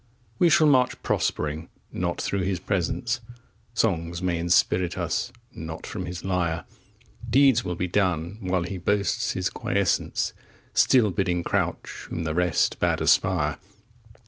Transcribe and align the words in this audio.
We 0.39 0.49
shall 0.49 0.65
march 0.65 0.99
prospering 1.03 1.69
not 1.91 2.19
through 2.19 2.41
his 2.41 2.59
presence; 2.59 3.21
Songs 3.75 4.19
may 4.19 4.39
inspirit 4.39 4.97
us 4.97 5.31
not 5.53 5.85
from 5.85 6.07
his 6.07 6.25
lyre; 6.25 6.65
Deeds 7.29 7.63
will 7.63 7.75
be 7.75 7.87
done 7.87 8.37
while 8.41 8.63
he 8.63 8.79
boasts 8.79 9.33
his 9.33 9.51
quiescence, 9.51 10.33
Still 10.73 11.11
bidding 11.11 11.43
crouch 11.43 12.07
whom 12.09 12.23
the 12.23 12.33
rest 12.33 12.79
bade 12.79 12.99
aspire. 12.99 13.59